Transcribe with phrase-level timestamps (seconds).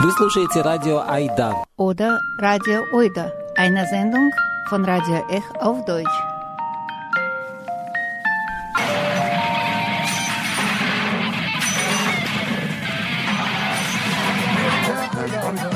[0.00, 1.54] Вы слушаете радио Айда.
[1.76, 4.30] Oder Radio Oida, eine Sendung
[4.70, 6.06] von Radio Ech auf Deutsch.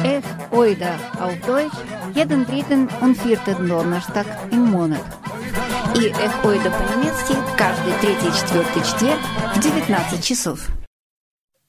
[0.04, 1.74] Ech Oida auf Deutsch
[2.14, 5.02] jeden dritten und vierten Donnerstag im Monat.
[5.96, 9.20] И Эх Ойда по-немецки каждый третий четвертый четверг
[9.52, 10.70] в 19 часов.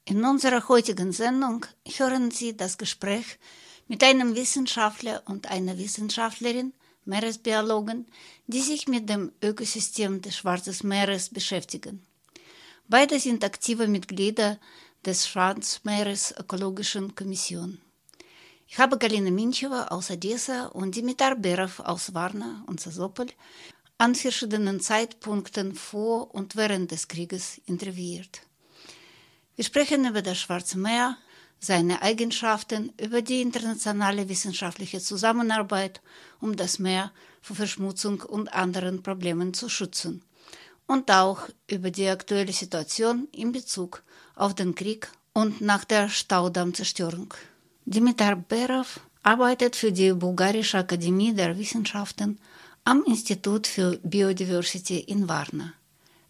[0.05, 3.39] In unserer heutigen Sendung hören Sie das Gespräch
[3.87, 6.73] mit einem Wissenschaftler und einer Wissenschaftlerin,
[7.05, 8.05] Meeresbiologen,
[8.47, 12.05] die sich mit dem Ökosystem des Schwarzen Meeres beschäftigen.
[12.89, 14.59] Beide sind aktive Mitglieder
[15.05, 17.79] des Schwarzmeeres Ökologischen Kommission.
[18.67, 23.27] Ich habe Galina Minchewa aus Odessa und Dimitar Berov aus Varna und Sasopol
[23.97, 28.41] an verschiedenen Zeitpunkten vor und während des Krieges interviewt.
[29.55, 31.17] Wir sprechen über das Schwarze Meer,
[31.59, 36.01] seine Eigenschaften, über die internationale wissenschaftliche Zusammenarbeit,
[36.41, 40.23] um das Meer vor Verschmutzung und anderen Problemen zu schützen.
[40.87, 44.03] Und auch über die aktuelle Situation in Bezug
[44.35, 47.33] auf den Krieg und nach der Staudammzerstörung.
[47.85, 52.39] Dimitar Berov arbeitet für die Bulgarische Akademie der Wissenschaften
[52.83, 55.73] am Institut für Biodiversity in Varna.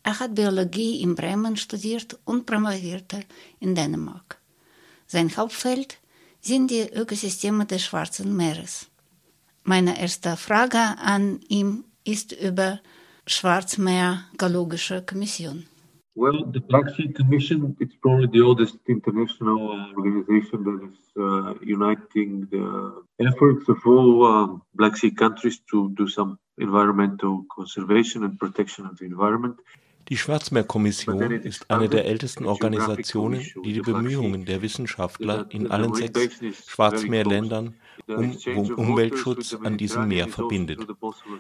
[0.04, 3.24] Er hat Biologie in Bremen studiert und promovierte
[3.60, 4.38] in Dänemark.
[5.08, 5.98] Sein Hauptfeld
[6.42, 8.90] sind die Ökosysteme des Schwarzen Meeres.
[9.64, 12.82] Meine erste Frage an ihn ist über
[13.26, 15.66] Schwarzmeer Geologische Kommission.
[16.16, 19.58] Well, the Black Sea Commission, it's probably the oldest international
[19.98, 26.08] organization that is uh, uniting the efforts of all uh, Black Sea countries to do
[26.08, 29.56] some environmental conservation and protection of the environment.
[30.10, 36.40] Die Schwarzmeerkommission ist eine der ältesten Organisationen, die die Bemühungen der Wissenschaftler in allen sechs
[36.68, 37.76] Schwarzmeerländern
[38.08, 40.86] um Umweltschutz an diesem Meer verbindet.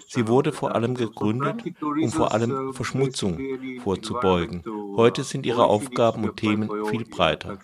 [0.08, 3.40] Sie wurde vor allem gegründet, um vor allem Verschmutzung
[3.84, 4.64] vorzubeugen.
[4.96, 7.60] Heute sind ihre Aufgaben und Themen viel breiter.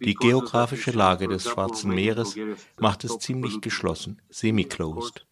[0.00, 2.36] Die geografische Lage des Schwarzen Meeres
[2.78, 5.26] macht es ziemlich geschlossen, semi-closed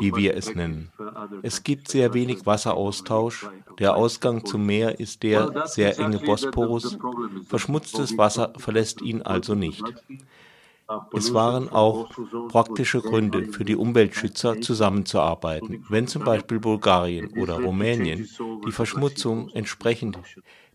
[0.00, 0.90] wie wir es nennen.
[1.42, 3.48] Es gibt sehr wenig Wasseraustausch.
[3.78, 6.98] Der Ausgang zum Meer ist der sehr enge Bosporus.
[7.46, 9.82] Verschmutztes Wasser verlässt ihn also nicht.
[11.12, 12.10] Es waren auch
[12.48, 15.84] praktische Gründe für die Umweltschützer zusammenzuarbeiten.
[15.88, 18.28] Wenn zum Beispiel Bulgarien oder Rumänien
[18.66, 20.18] die Verschmutzung entsprechend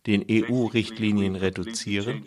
[0.07, 2.25] den EU-Richtlinien reduzieren,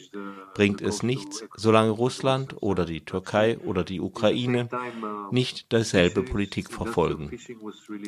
[0.54, 4.68] bringt es nichts, solange Russland oder die Türkei oder die Ukraine
[5.30, 7.30] nicht dieselbe Politik verfolgen.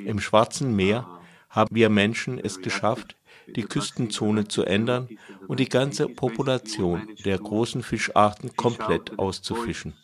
[0.04, 1.06] Im Schwarzen Meer
[1.48, 3.16] haben wir Menschen es geschafft,
[3.56, 5.08] die Küstenzone zu ändern
[5.48, 9.94] und die ganze Population der großen Fischarten komplett auszufischen.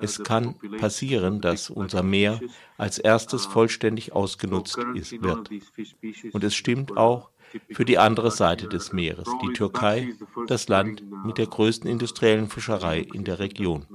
[0.00, 2.40] Es kann passieren, dass unser Meer
[2.76, 5.50] als erstes vollständig ausgenutzt ist, wird.
[6.32, 7.30] Und es stimmt auch,
[7.70, 10.14] für die andere Seite des Meeres, die Türkei,
[10.46, 13.86] das Land mit der größten industriellen Fischerei in der Region.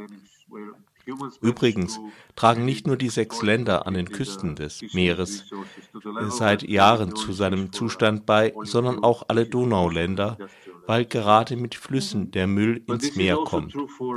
[1.42, 2.00] Übrigens
[2.36, 5.46] tragen nicht nur die sechs Länder an den Küsten des Meeres
[6.30, 10.38] seit Jahren zu seinem Zustand bei, sondern auch alle Donauländer,
[10.86, 13.76] weil gerade mit Flüssen der Müll ins Meer kommt.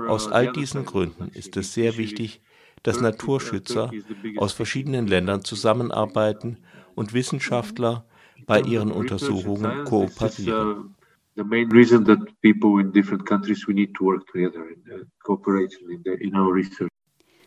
[0.09, 2.41] Aus all diesen Gründen ist es sehr wichtig,
[2.83, 3.91] dass Naturschützer
[4.37, 6.59] aus verschiedenen Ländern zusammenarbeiten
[6.95, 8.05] und Wissenschaftler
[8.47, 10.95] bei ihren Untersuchungen kooperieren.
[11.35, 15.07] The main reason that people in different countries we need to work together in the
[15.25, 16.91] cooperation in, the, in our research.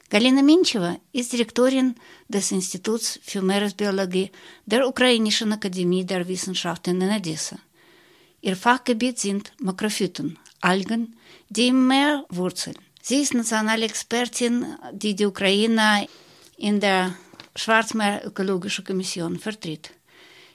[0.10, 1.96] Galina Mincheva ist Direktorin
[2.28, 4.32] des Instituts für Meeresbiologie
[4.66, 7.58] der Ukrainischen Akademie der Wissenschaften in Odessa.
[8.42, 11.16] Ihr Fachgebiet sind Makrophyten, Algen,
[11.50, 12.78] die im Meer wurzeln.
[13.02, 16.08] Sie ist nationale Expertin, die die Ukraine
[16.58, 17.16] in der
[17.56, 19.92] Schwarzmeer-Ökologische Kommission vertritt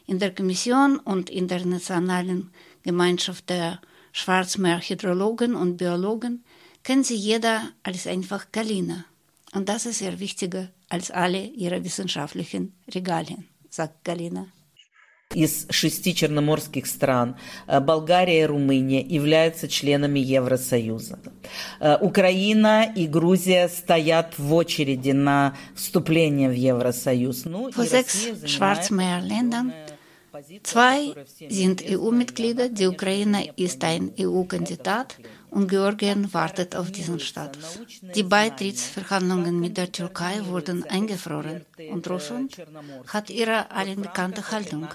[0.09, 2.51] In der Kommission und internationalen
[2.83, 3.79] Gemeinschaft der
[4.11, 6.43] Schwarzmeerhydrologen und Biologen
[6.83, 9.05] kennt sie jeder als einfach Galina.
[9.53, 14.47] Und das ist ihr wichtiger als alle ihre wissenschaftlichen Regalien, sagt Galina.
[15.33, 17.35] из шести черноморских стран
[17.67, 21.19] Болгария и Румыния являются членами Евросоюза.
[22.01, 27.45] Украина и Грузия стоят в очереди на вступление в Евросоюз.
[27.45, 29.73] Ну, Vor sechs Schwarzmeerländern
[30.62, 31.14] Zwei
[31.48, 35.16] sind EU-Mitglieder, die Ukraine ist ein EU-Kandidat
[35.50, 37.80] und Georgien wartet auf diesen Status.
[38.14, 42.56] Die Beitrittsverhandlungen mit der Türkei wurden eingefroren und Russland
[43.08, 44.88] hat ihre allen bekannte Haltung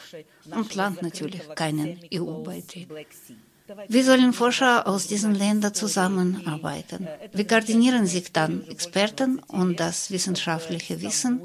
[0.52, 2.88] und plant natürlich keinen EU-Beitritt.
[3.88, 7.08] Wie sollen Forscher aus diesen Ländern zusammenarbeiten?
[7.34, 11.42] Wie koordinieren sich dann Experten und das wissenschaftliche Wissen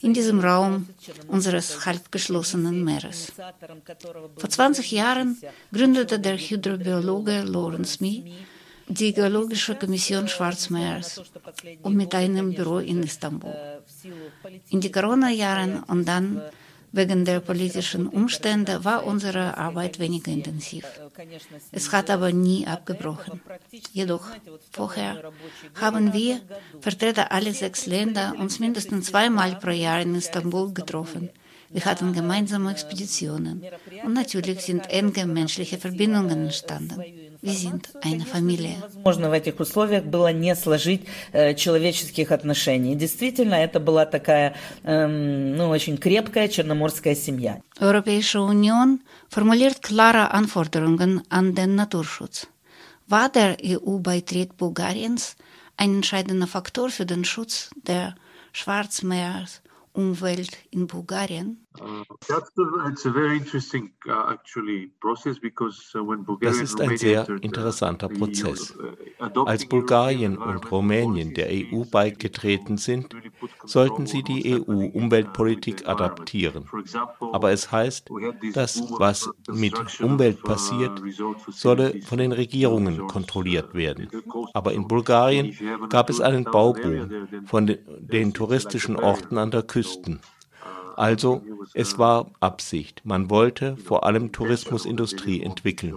[0.00, 0.88] in diesem Raum
[1.28, 3.32] unseres halbgeschlossenen Meeres?
[4.36, 5.38] Vor 20 Jahren
[5.72, 8.32] gründete der Hydrobiologe Lawrence Mee
[8.88, 11.22] die Geologische Kommission Schwarzmeers
[11.82, 13.54] und mit einem Büro in Istanbul.
[14.70, 16.42] In die Corona-Jahren und dann
[16.92, 20.84] Wegen der politischen Umstände war unsere Arbeit weniger intensiv.
[21.70, 23.40] Es hat aber nie abgebrochen.
[23.92, 24.26] Jedoch
[24.70, 25.32] vorher
[25.80, 26.40] haben wir,
[26.80, 31.30] Vertreter aller sechs Länder, uns mindestens zweimal pro Jahr in Istanbul getroffen.
[31.72, 33.64] Wir hatten gemeinsame Expeditionen
[34.04, 37.02] und natürlich sind enge menschliche Verbindungen entstanden.
[37.40, 38.76] Wir sind eine Familie.
[39.04, 42.94] Можно в этих условиях было не сложить э, человеческих отношений.
[42.94, 44.54] Действительно, это была такая,
[44.84, 47.60] ähm, ну, очень крепкая черноморская семья.
[47.80, 52.46] Europäische Union formuliert klare Anforderungen an den Naturschutz.
[53.08, 55.36] War der EU-Beitritt Bulgariens
[55.76, 58.14] ein entscheidender Faktor für den Schutz der
[58.52, 61.61] Schwarzmeersumwelt in Bulgarien?
[61.80, 62.90] Uh, uh, uh,
[66.40, 68.76] Das ist ein sehr interessanter Prozess.
[69.46, 73.16] Als Bulgarien und Rumänien der EU beigetreten sind,
[73.64, 76.68] sollten sie die EU-Umweltpolitik adaptieren.
[77.32, 78.10] Aber es heißt,
[78.52, 81.02] das, was mit Umwelt passiert,
[81.48, 84.08] solle von den Regierungen kontrolliert werden.
[84.52, 85.56] Aber in Bulgarien
[85.88, 90.20] gab es einen Bauboom von den touristischen Orten an der Küsten.
[91.02, 91.42] Also
[91.74, 93.02] es war Absicht.
[93.02, 95.96] Man wollte vor allem Tourismusindustrie entwickeln.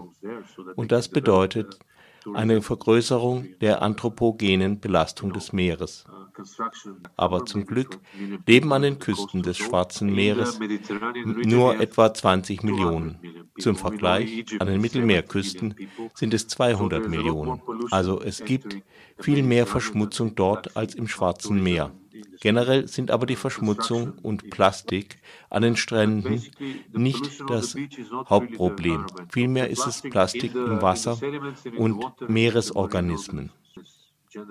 [0.75, 1.77] Und das bedeutet
[2.33, 6.05] eine Vergrößerung der anthropogenen Belastung des Meeres.
[7.17, 7.99] Aber zum Glück
[8.47, 10.59] leben an den Küsten des Schwarzen Meeres
[11.43, 13.19] nur etwa 20 Millionen.
[13.59, 15.75] Zum Vergleich, an den Mittelmeerküsten
[16.15, 17.61] sind es 200 Millionen.
[17.91, 18.77] Also es gibt
[19.19, 21.91] viel mehr Verschmutzung dort als im Schwarzen Meer.
[22.41, 26.41] Generell sind aber die Verschmutzung und Plastik an den Stränden
[26.93, 27.75] nicht das
[28.29, 29.05] Hauptproblem.
[29.29, 31.19] Vielmehr ist es Plastik im Wasser
[31.77, 33.51] und Meeresorganismen.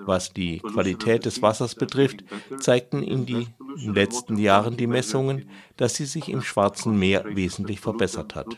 [0.05, 2.23] Was die Qualität des Wassers betrifft,
[2.57, 3.47] zeigten in den
[3.77, 8.57] letzten Jahren die Messungen, dass sie sich im Schwarzen Meer wesentlich verbessert hat.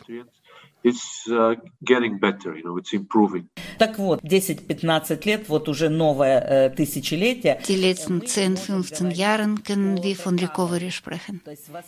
[0.87, 3.49] it's uh, getting better, you know, it's improving.
[3.82, 7.58] Так вот, 10-15 лет, вот уже новое äh, тысячелетие.
[7.66, 11.42] Die letzten 10-15 Jahren können wir von Recovery sprechen.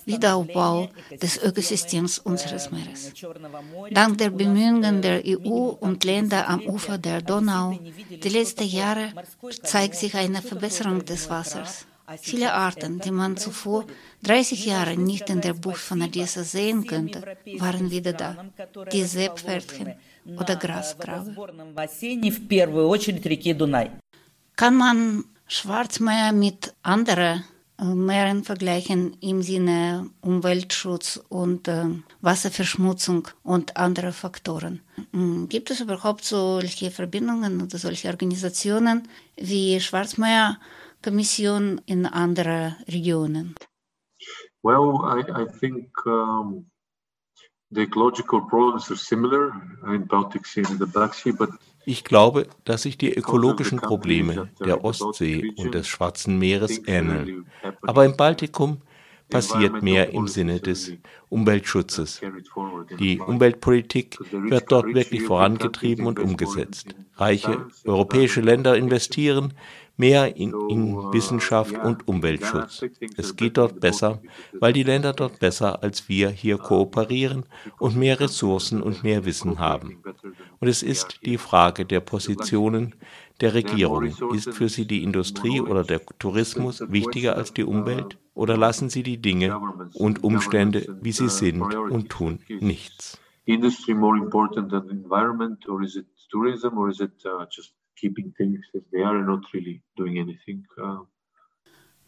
[0.04, 0.88] Wiederaufbau
[1.22, 3.12] des Ökosystems unseres Meeres.
[3.92, 7.78] Dank der Bemühungen der EU und Länder am Ufer der Donau,
[8.24, 9.12] die letzten Jahre
[9.62, 11.86] zeigt sich eine Verbesserung des Wassers.
[12.20, 13.84] Viele Arten, die man zuvor
[14.24, 17.22] 30 Jahre nicht in der Bucht von Odessa sehen könnte,
[17.58, 18.36] waren wieder da.
[18.92, 19.94] Die Seepferdchen
[20.25, 21.35] oder Graskrabbe.
[24.55, 27.43] Kann man Schwarzmeer mit anderen
[27.81, 31.85] Meeren vergleichen im Sinne Umweltschutz und äh,
[32.19, 34.81] Wasserverschmutzung und andere Faktoren.
[35.47, 39.07] Gibt es überhaupt solche Verbindungen oder solche Organisationen
[39.37, 40.59] wie Schwarzmeer
[41.01, 43.55] Kommission in andere Regionen?
[44.61, 46.69] Well, I, I think um,
[51.85, 57.45] ich glaube, dass sich die ökologischen Probleme der Ostsee und des Schwarzen Meeres ähneln.
[57.81, 58.81] Aber im Baltikum
[59.29, 60.93] passiert mehr im Sinne des
[61.29, 62.21] Umweltschutzes.
[62.99, 66.95] Die Umweltpolitik wird dort wirklich vorangetrieben und umgesetzt.
[67.15, 69.53] Reiche europäische Länder investieren
[69.99, 72.85] mehr in, in Wissenschaft und Umweltschutz.
[73.17, 74.21] Es geht dort besser,
[74.53, 77.43] weil die Länder dort besser als wir hier kooperieren
[77.79, 80.01] und mehr Ressourcen und mehr Wissen haben.
[80.61, 82.95] Und es ist die Frage der Positionen
[83.41, 84.15] der Regierungen.
[84.33, 88.17] Ist für sie die Industrie oder der Tourismus wichtiger als die Umwelt?
[88.33, 89.59] Oder lassen sie die Dinge
[89.93, 93.19] und Umstände, wie sie sind, und tun nichts?
[93.45, 98.33] Industry more important than environment, or is it tourism, or is it uh, just keeping
[98.35, 100.65] things as they are and not really doing anything.
[100.77, 101.05] Uh,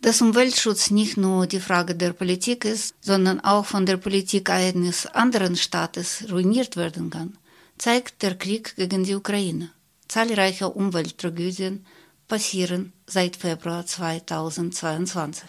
[0.02, 5.06] dass Umweltschutz nicht nur die Frage der Politik ist, sondern auch von der Politik eines
[5.06, 7.38] anderen Staates ruiniert werden kann,
[7.78, 9.70] zeigt der Krieg gegen die Ukraine.
[10.11, 11.85] Zahlreiche Umwelttragödien
[12.29, 15.49] passieren seit Februar 2022.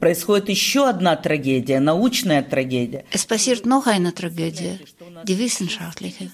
[0.00, 3.04] Происходит еще одна трагедия, научная трагедия.
[3.10, 4.78] Es passiert noch eine Tragödie,
[5.24, 6.30] die wissenschaftliche.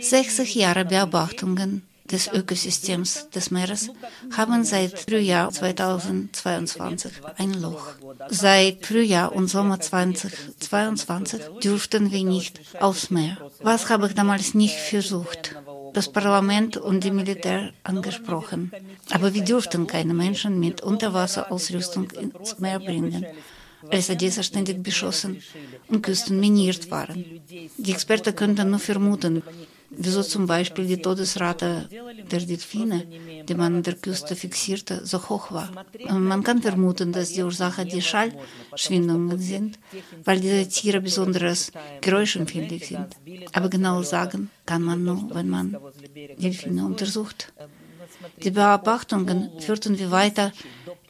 [0.00, 3.90] 60 Jahre Beobachtungen des Ökosystems des Meeres
[4.36, 7.86] haben seit Frühjahr 2022 ein Loch.
[8.28, 13.38] Seit Frühjahr und Sommer 2022 dürften wir nicht aufs Meer.
[13.60, 15.56] Was habe ich damals nicht versucht?
[15.97, 18.71] Das Parlament und die Militär angesprochen.
[19.15, 23.25] Aber wir durften keine Menschen mit Unterwasserausrüstung ins Meer bringen,
[23.89, 25.41] als diese ständig beschossen
[25.87, 27.25] und Küsten miniert waren.
[27.77, 29.41] Die Experten könnten nur vermuten,
[29.89, 31.89] wieso zum Beispiel die Todesrate
[32.31, 33.05] der Delfine,
[33.47, 35.69] die man an der Küste fixierte, so hoch war.
[36.09, 39.79] Man kann vermuten, dass die Ursache die Schallschwindungen sind,
[40.25, 43.07] weil diese Tiere besonders geräuschempfindlich sind.
[43.53, 45.77] Aber genau sagen kann man nur, wenn man
[46.37, 47.53] Delfine untersucht.
[48.43, 50.51] Die Beobachtungen führten wir weiter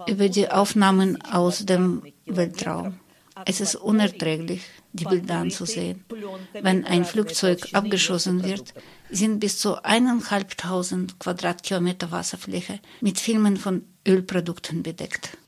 [0.07, 2.99] über die Aufnahmen aus dem Weltraum.
[3.46, 6.04] Es ist unerträglich, die Bilder anzusehen.
[6.52, 8.74] Wenn ein Flugzeug abgeschossen wird,
[9.10, 15.38] sind bis zu eineinhalbtausend Quadratkilometer Wasserfläche mit Filmen von Ölprodukten bedeckt.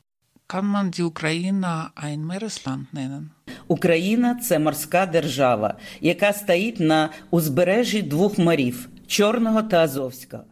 [0.47, 3.31] Kann man die Ukraine ein Meeresland nennen?
[3.67, 10.43] Україна це морська держава, яка стоїть на узбережжі двох морів Чорного та Азовського.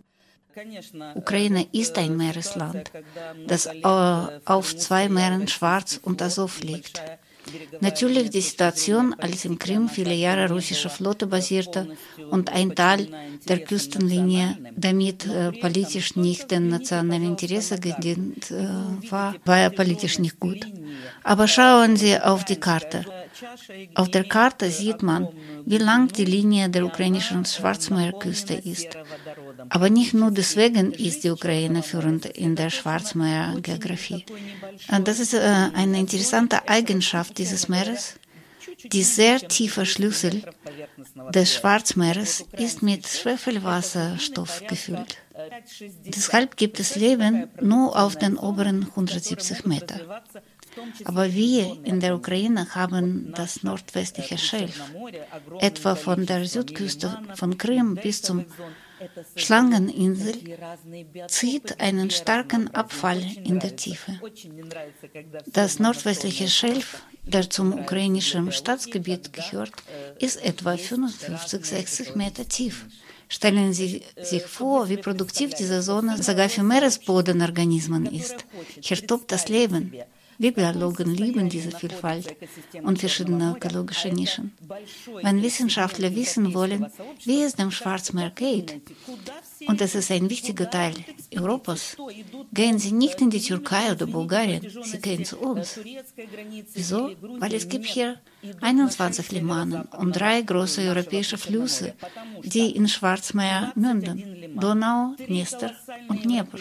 [1.15, 2.91] Ukraine ist ein Meeresland,
[3.47, 3.67] das
[4.45, 7.01] auf zwei Meeren Schwarz und Azov liegt.
[7.80, 11.88] Natürlich die Situation, als im Krim viele Jahre russische Flotte basierte
[12.30, 13.08] und ein Teil
[13.48, 20.38] der Küstenlinie damit äh, politisch nicht dem nationalen Interesse gedient äh, war, war politisch nicht
[20.40, 20.66] gut.
[21.22, 23.04] Aber schauen Sie auf die Karte.
[23.94, 25.28] Auf der Karte sieht man,
[25.64, 28.88] wie lang die Linie der ukrainischen Schwarzmeerküste ist.
[29.68, 34.24] Aber nicht nur deswegen ist die Ukraine führend in der Schwarzmeergeografie.
[34.88, 35.40] Äh, das ist äh,
[35.74, 38.14] eine interessante Eigenschaft dieses Meeres.
[38.92, 40.42] Die sehr tiefe Schlüssel
[41.34, 45.16] des Schwarzmeeres ist mit Schwefelwasserstoff gefüllt.
[46.04, 50.00] Deshalb gibt es Leben nur auf den oberen 170 Metern.
[51.04, 54.80] Aber wir in der Ukraine haben das nordwestliche Schelf,
[55.60, 58.44] etwa von der Südküste von Krim bis zum
[59.36, 60.34] Schlangeninsel
[61.28, 64.20] zieht einen starken Abfall in der Tiefe.
[65.46, 69.72] Das nordwestliche Schelf, der zum ukrainischen Staatsgebiet gehört,
[70.18, 72.86] ist etwa 55, 60 Meter tief.
[73.28, 78.46] Stellen Sie sich vor, wie produktiv diese Zone sogar für Meeresbodenorganismen ist.
[78.80, 79.92] Hier tobt das Leben.
[80.40, 82.36] Wir Biologen lieben diese Vielfalt
[82.84, 84.52] und verschiedene ökologische Nischen.
[85.22, 86.86] Wenn Wissenschaftler wissen wollen,
[87.24, 88.80] wie es dem Schwarzmeer geht,
[89.66, 90.94] und es ist ein wichtiger Teil
[91.40, 91.96] Europas,
[92.52, 95.80] gehen Sie nicht in die Türkei oder Bulgarien, Sie gehen zu uns.
[96.74, 97.10] Wieso?
[97.40, 98.20] Weil es gibt hier
[98.60, 101.94] 21 Limanen und drei große europäische Flüsse,
[102.42, 104.16] die in Schwarzmeer münden,
[104.60, 105.72] Donau, Dniester
[106.08, 106.58] und Dnieper.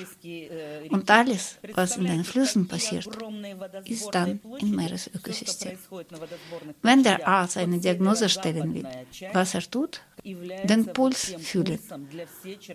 [0.90, 3.10] Und alles, was in den Flüssen passiert,
[3.86, 5.78] ist dann im Meeresökosystem.
[6.82, 8.88] Wenn der Arzt eine Diagnose stellen will,
[9.34, 10.02] was er tut,
[10.64, 11.80] den Puls fühlen.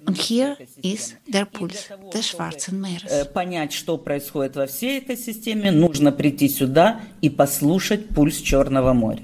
[0.06, 3.26] Und hier ist der Puls des Schwarzen Meeres.
[3.32, 9.22] Понять, что происходит во всей экосистеме, нужно прийти сюда и послушать пульс Черного моря.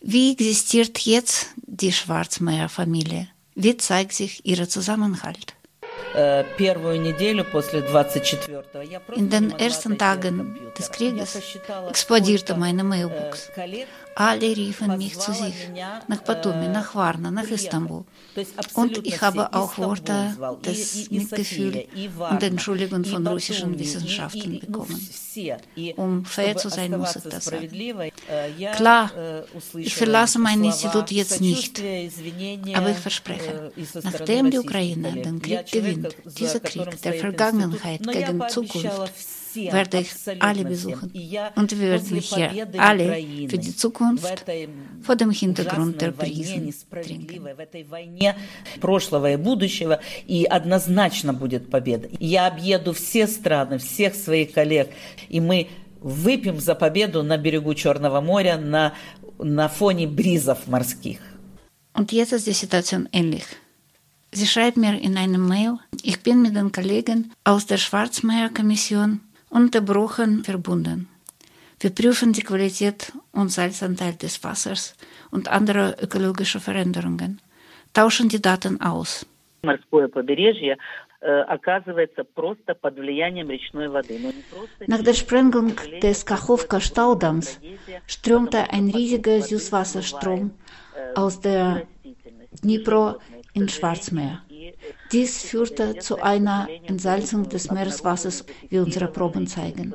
[0.00, 3.28] Wie existiert jetzt die Schwarzmeerfamilie?
[3.54, 5.54] Wie zeigt sich ihr Zusammenhalt?
[9.16, 11.38] In den ersten Tagen des Krieges
[11.88, 13.50] explodierte meine Mailbox.
[14.20, 15.54] Alle riefen mich zu sich,
[16.08, 18.02] nach Batumi, nach Varna, nach Istanbul.
[18.74, 21.86] Und ich habe auch Worte des Mitgefühls
[22.28, 25.08] und Entschuldigung von russischen Wissenschaftlern bekommen.
[25.94, 27.70] Um fair zu sein, muss ich das sagen.
[28.74, 29.12] Klar,
[29.76, 31.80] ich verlasse mein Institut jetzt nicht,
[32.74, 33.70] aber ich verspreche,
[34.02, 39.12] nachdem die Ukraine den Krieg gewinnt, dieser Krieg der Vergangenheit gegen Zukunft,
[39.54, 41.12] werde ich alle besuchen.
[41.56, 43.14] Und wir werden hier alle
[43.48, 44.44] für die Zukunft
[45.02, 47.48] vor dem Hintergrund der Krisen trinken.
[48.80, 52.08] прошлого и будущего, и однозначно будет победа.
[52.18, 54.90] Я объеду все страны, всех своих коллег,
[55.28, 55.68] и мы
[56.00, 58.94] выпьем за победу на берегу Черного моря на,
[59.38, 61.20] на фоне бризов морских.
[61.94, 63.44] Und jetzt ist die Situation ähnlich.
[64.30, 70.44] Sie schreibt mir in einem Mail, ich bin mit den Kollegen aus der Schwarzmeerkommission unterbrochen
[70.44, 71.08] verbunden.
[71.80, 74.96] Wir prüfen die Qualität und Salzanteil des Wassers
[75.30, 77.40] und andere ökologische Veränderungen,
[77.94, 79.26] tauschen die Daten aus.
[84.86, 87.60] Nach der Sprengung des Kachowka-Staudamms
[88.06, 90.52] strömte ein riesiger Süßwasserstrom
[91.14, 91.86] aus der
[92.62, 93.16] Dnipro
[93.54, 94.42] ins Schwarzmeer.
[95.12, 99.94] Dies führte zu einer Entsalzung des Meereswassers, wie unsere Proben zeigen.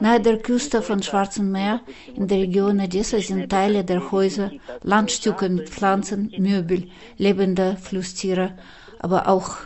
[0.00, 1.80] Nahe der Küste von Schwarzem Meer
[2.14, 4.50] in der Region Odessa sind Teile der Häuser,
[4.82, 8.56] Landstücke mit Pflanzen, Möbel, lebende Flusstiere,
[8.98, 9.56] aber auch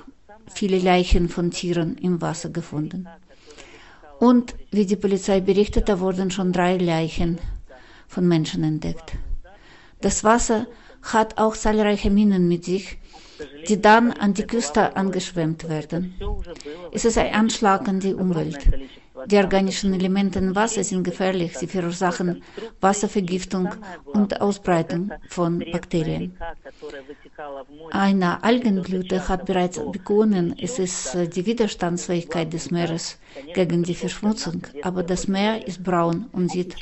[0.52, 3.08] viele Leichen von Tieren im Wasser gefunden.
[4.18, 7.38] Und wie die Polizei berichtete, wurden schon drei Leichen
[8.06, 9.14] von Menschen entdeckt.
[10.00, 10.66] Das Wasser
[11.02, 12.98] hat auch zahlreiche Minen mit sich,
[13.68, 16.14] die dann an die Küste angeschwemmt werden.
[16.92, 18.66] Es ist ein Anschlag an die Umwelt.
[19.26, 21.56] Die organischen Elemente im Wasser sind gefährlich.
[21.56, 22.42] Sie verursachen
[22.80, 23.68] Wasservergiftung
[24.06, 26.36] und Ausbreitung von Bakterien.
[27.90, 30.56] Eine Algenblüte hat bereits begonnen.
[30.60, 33.18] Es ist äh, die Widerstandsfähigkeit des Meeres
[33.54, 34.62] gegen die Verschmutzung.
[34.82, 36.74] Aber das Meer ist braun und sieht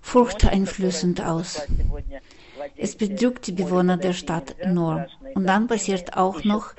[0.00, 1.62] furchteinflößend aus.
[2.76, 5.06] Es bedrückt die Bewohner der Stadt enorm.
[5.36, 6.74] Und dann passiert auch noch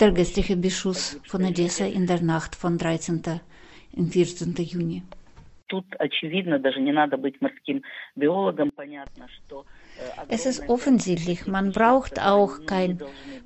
[0.00, 3.22] der gestrige Beschuss von Odessa in der Nacht von 13.
[3.92, 4.54] und 14.
[4.56, 5.02] Juni.
[10.28, 12.98] Es ist offensichtlich, man braucht auch kein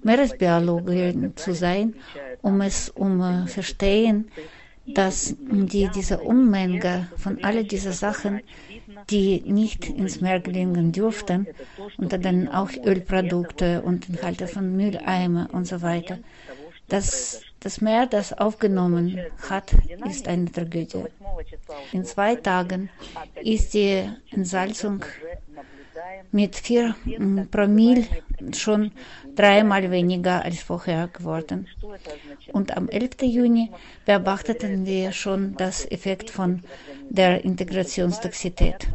[0.05, 1.97] Meeresbiologe zu sein,
[2.41, 4.31] um es um verstehen,
[4.87, 8.43] dass die, diese Unmenge von all diesen Sachen
[9.11, 11.47] die nicht ins Meer gelangen durften,
[11.99, 16.19] unter denen auch Ölprodukte und Inhalte von Mülleimer und so weiter.
[16.89, 19.19] Das, das Meer, das aufgenommen
[19.49, 19.73] hat,
[20.09, 21.05] ist eine Tragödie.
[21.93, 22.91] In zwei Tagen
[23.43, 25.05] ist die Entsalzung
[26.31, 28.07] mit vier mm, Promille
[28.55, 28.93] schon
[29.35, 31.69] dreimal weniger als vorher geworden.
[32.53, 33.23] Und am 11.
[33.23, 33.71] Juni
[34.05, 36.63] beobachteten wir schon das Effekt von
[37.09, 38.89] der Integrationstoxität.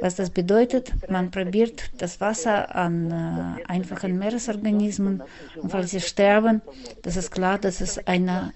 [0.00, 5.22] Was das bedeutet, man probiert das Wasser an äh, einfachen Meeresorganismen
[5.56, 6.60] und falls sie sterben,
[7.02, 8.52] das ist klar, dass es eine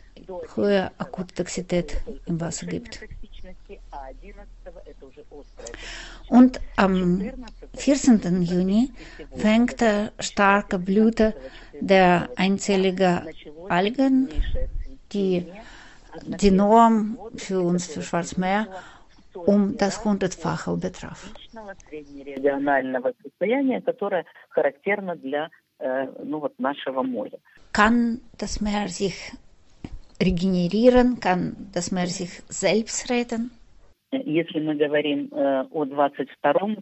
[0.56, 3.00] hohe Akuttoxität im Wasser gibt.
[6.28, 7.30] Und am
[7.76, 8.42] 14.
[8.42, 8.90] Juni
[9.36, 9.82] fängt
[10.18, 11.34] starke Blüte
[11.80, 13.28] der einzelligen
[13.68, 14.28] Algen,
[15.12, 15.46] die
[16.26, 18.66] die Norm für uns, für Schwarzmeer,
[19.34, 21.30] um das hundertfache betraf.
[27.72, 29.32] Kann das Meer sich
[30.22, 31.20] regenerieren?
[31.20, 33.50] Kann das Meer sich selbst retten?
[34.13, 36.27] Если мы говорим о 22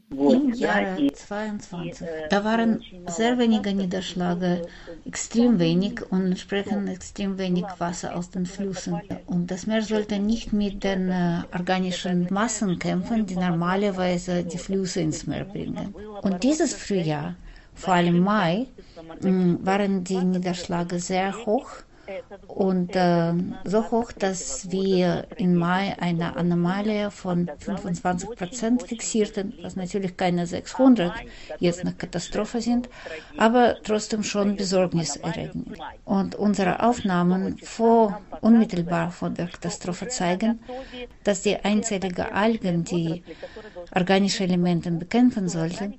[0.09, 2.01] году, да, и, 22.
[2.31, 4.65] Da waren sehr wenige Niederschläge,
[5.05, 8.99] extrem wenig und entsprechend extrem wenig Wasser aus den Flüssen.
[9.27, 15.01] Und das Meer sollte nicht mit den äh, organischen Massen kämpfen, die normalerweise die Flüsse
[15.01, 15.93] ins Meer bringen.
[16.23, 17.35] Und dieses Frühjahr,
[17.75, 18.65] vor allem Mai,
[19.21, 21.69] waren die Niederschläge sehr hoch
[22.48, 23.32] und äh,
[23.64, 30.46] so hoch, dass wir im Mai eine Anomalie von 25 Prozent fixierten, was natürlich keine
[30.46, 31.12] 600
[31.58, 32.88] jetzt eine Katastrophe sind,
[33.36, 35.78] aber trotzdem schon besorgniserregend.
[36.04, 40.60] Und unsere Aufnahmen vor, unmittelbar vor der Katastrophe zeigen,
[41.24, 43.22] dass die einzelligen Algen, die
[43.94, 45.94] organische Elemente bekämpfen sollten,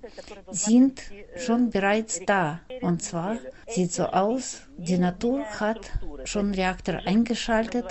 [0.52, 1.02] sind
[1.38, 2.60] schon bereits da.
[2.82, 3.38] Und zwar
[3.68, 5.92] sieht so aus, die Natur hat
[6.26, 7.86] schon Reaktor eingeschaltet,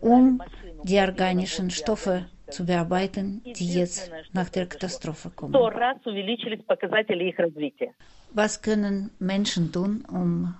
[0.00, 0.42] um
[0.82, 5.54] die organischen Stoffe zu bearbeiten, die jetzt nach der Katastrophe kommen.
[8.32, 10.54] Was können Menschen tun, um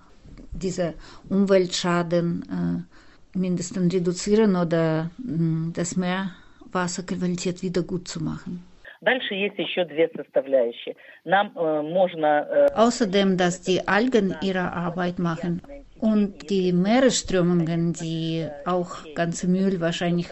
[0.53, 0.94] diese
[1.29, 2.87] Umweltschaden
[3.35, 8.69] äh, mindestens reduzieren oder äh, das Meerwasserqualität wieder gut zu machen?
[12.74, 15.62] Außerdem, also dass die Algen ihre Arbeit machen.
[16.00, 20.28] Und die Meeresströmungen, die auch ganze Müll wahrscheinlich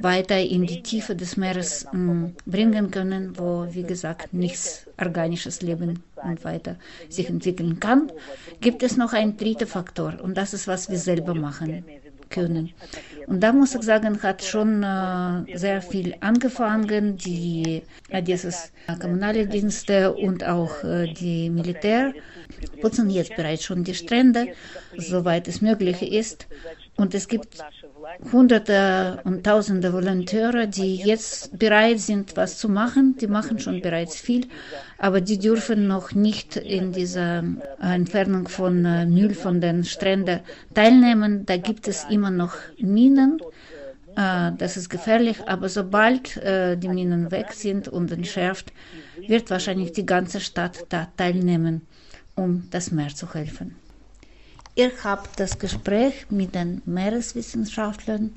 [0.00, 6.02] weiter in die Tiefe des Meeres mm, bringen können, wo, wie gesagt, nichts organisches Leben
[6.22, 6.76] und weiter
[7.08, 8.12] sich entwickeln kann,
[8.60, 10.14] gibt es noch einen dritten Faktor?
[10.22, 11.84] Und das ist, was wir selber machen
[12.28, 12.72] können.
[13.26, 17.16] Und da muss ich sagen, hat schon äh, sehr viel angefangen.
[17.16, 22.14] Die äh, dieses kommunale Dienste und auch äh, die Militär
[22.80, 24.48] putzen jetzt bereits schon die Strände,
[24.96, 26.46] soweit es möglich ist.
[26.96, 27.58] Und es gibt
[28.32, 33.16] Hunderte und Tausende Volontäre, die jetzt bereit sind, was zu machen.
[33.20, 34.46] Die machen schon bereits viel,
[34.98, 37.44] aber die dürfen noch nicht in dieser
[37.80, 40.40] Entfernung von äh, Müll von den Stränden
[40.74, 41.46] teilnehmen.
[41.46, 43.38] Da gibt es immer noch Minen.
[44.16, 48.72] Äh, das ist gefährlich, aber sobald äh, die Minen weg sind und entschärft,
[49.26, 51.82] wird wahrscheinlich die ganze Stadt da teilnehmen,
[52.34, 53.76] um das Meer zu helfen.
[54.78, 58.34] Ihr habt das Gespräch mit den Meereswissenschaftlern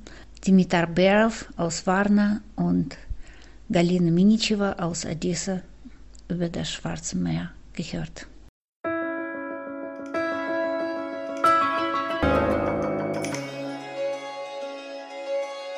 [0.48, 2.98] Dimitar Berov aus Varna und
[3.70, 5.60] Galina Minicheva aus Odessa
[6.30, 8.26] über das Schwarze Meer gehört.